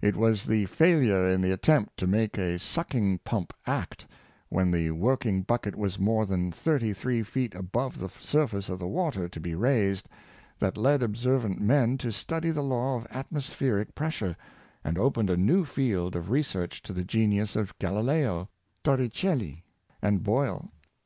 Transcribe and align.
It 0.00 0.16
was 0.16 0.46
the 0.46 0.64
failure 0.64 1.26
in 1.26 1.42
the 1.42 1.50
attempt 1.52 1.98
to 1.98 2.06
make 2.06 2.38
a 2.38 2.58
sucking 2.58 3.18
pump 3.24 3.52
act, 3.66 4.06
when 4.48 4.70
the 4.70 4.90
working 4.92 5.42
bucket 5.42 5.76
was 5.76 5.98
more 5.98 6.24
than 6.24 6.50
thirty 6.50 6.94
three 6.94 7.22
feet 7.22 7.54
above 7.54 7.98
the 7.98 8.08
surface 8.18 8.70
of 8.70 8.78
the 8.78 8.86
water 8.86 9.28
to 9.28 9.38
be 9.38 9.54
raised, 9.54 10.08
that 10.58 10.78
led 10.78 11.02
observ 11.02 11.44
ent 11.44 11.60
men 11.60 11.98
to 11.98 12.10
study 12.10 12.50
the 12.50 12.62
law 12.62 12.96
of 12.96 13.06
atmospheric 13.10 13.94
pressure, 13.94 14.34
and 14.82 14.96
opened 14.96 15.28
a 15.28 15.36
new 15.36 15.66
field 15.66 16.16
of 16.16 16.30
research 16.30 16.82
to 16.84 16.94
the 16.94 17.04
genius 17.04 17.54
of 17.54 17.78
Galileo, 17.78 18.48
Torrecelli, 18.82 19.62
and 20.00 20.22
Boyle. 20.22 20.70